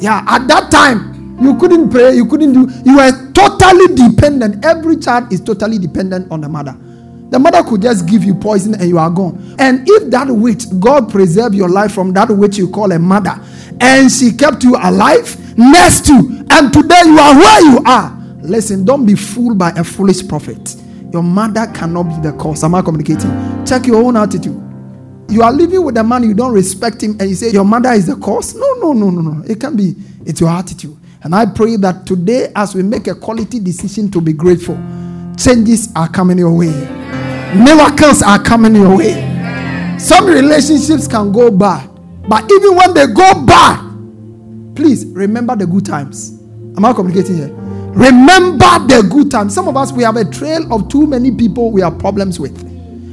[0.00, 4.64] Yeah, at that time, you couldn't pray, you couldn't do, you were totally dependent.
[4.64, 6.76] Every child is totally dependent on the mother.
[7.30, 9.56] The mother could just give you poison and you are gone.
[9.58, 13.40] And if that witch, God preserve your life from that witch you call a mother,
[13.80, 18.16] and she kept you alive next to, and today you are where you are.
[18.42, 20.76] Listen, don't be fooled by a foolish prophet.
[21.12, 22.62] Your mother cannot be the cause.
[22.62, 23.64] Am I communicating?
[23.64, 24.60] Check your own attitude.
[25.28, 27.90] You are living with a man, you don't respect him, and you say your mother
[27.92, 28.54] is the cause.
[28.54, 29.44] No, no, no, no, no.
[29.44, 29.94] It can be.
[30.26, 30.96] It's your attitude.
[31.24, 34.76] And I pray that today, as we make a quality decision to be grateful,
[35.38, 36.70] changes are coming your way,
[37.56, 39.96] miracles are coming your way.
[39.98, 41.88] Some relationships can go bad,
[42.28, 43.80] but even when they go bad,
[44.76, 46.38] please remember the good times.
[46.76, 47.54] Am I communicating here?
[47.94, 49.54] Remember the good times.
[49.54, 52.54] Some of us, we have a trail of too many people we have problems with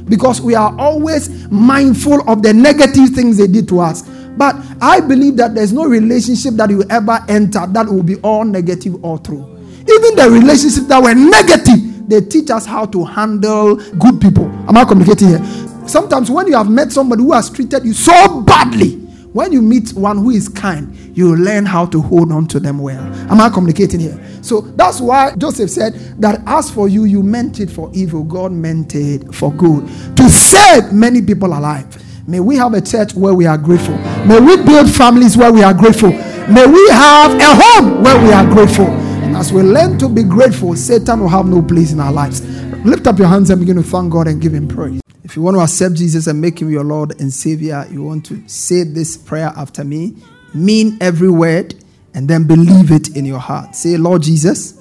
[0.06, 4.02] because we are always mindful of the negative things they did to us.
[4.36, 8.44] But I believe that there's no relationship that you ever enter that will be all
[8.44, 9.48] negative or true.
[9.80, 14.46] Even the relationships that were negative, they teach us how to handle good people.
[14.68, 15.44] Am I communicating here?
[15.86, 18.96] Sometimes when you have met somebody who has treated you so badly,
[19.32, 22.78] when you meet one who is kind, you learn how to hold on to them
[22.78, 23.02] well.
[23.30, 24.18] Am I communicating here?
[24.42, 28.52] So that's why Joseph said that as for you, you meant it for evil, God
[28.52, 32.01] meant it for good to save many people alive.
[32.26, 33.96] May we have a church where we are grateful.
[34.26, 36.10] May we build families where we are grateful.
[36.10, 38.86] May we have a home where we are grateful.
[38.86, 42.40] And as we learn to be grateful, Satan will have no place in our lives.
[42.84, 45.00] Lift up your hands and begin to thank God and give Him praise.
[45.24, 48.24] If you want to accept Jesus and make Him your Lord and Savior, you want
[48.26, 50.16] to say this prayer after me,
[50.54, 51.74] mean every word,
[52.14, 53.74] and then believe it in your heart.
[53.74, 54.80] Say, Lord Jesus,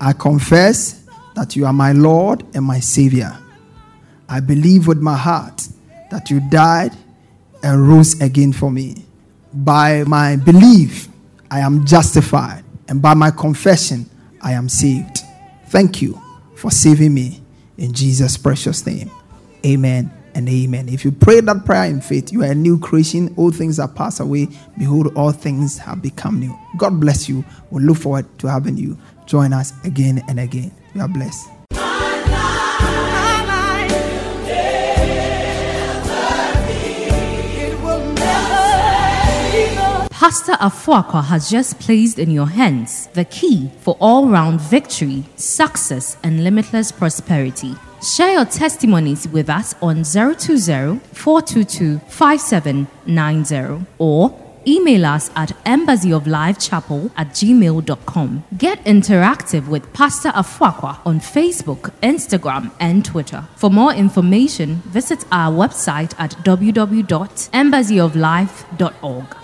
[0.00, 1.04] I confess
[1.36, 3.36] that you are my Lord and my Savior.
[4.28, 5.68] I believe with my heart
[6.14, 6.92] that you died
[7.64, 9.04] and rose again for me.
[9.52, 11.08] By my belief,
[11.50, 14.08] I am justified, and by my confession,
[14.40, 15.22] I am saved.
[15.66, 16.20] Thank you
[16.54, 17.42] for saving me
[17.78, 19.10] in Jesus' precious name.
[19.66, 20.88] Amen and amen.
[20.88, 23.34] If you pray that prayer in faith, you are a new creation.
[23.36, 24.48] All things are passed away.
[24.78, 26.56] Behold, all things have become new.
[26.76, 27.38] God bless you.
[27.38, 27.44] We
[27.78, 28.96] we'll look forward to having you
[29.26, 30.70] join us again and again.
[30.94, 31.48] You are blessed.
[40.24, 46.16] Pastor Afuaqua has just placed in your hands the key for all round victory, success,
[46.22, 47.74] and limitless prosperity.
[48.02, 54.34] Share your testimonies with us on 020 422 5790 or
[54.66, 58.44] email us at embassyoflifechapel at gmail.com.
[58.56, 63.44] Get interactive with Pastor Afuaqua on Facebook, Instagram, and Twitter.
[63.56, 69.43] For more information, visit our website at www.embassyoflife.org.